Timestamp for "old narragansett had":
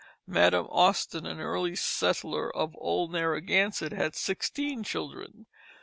2.79-4.15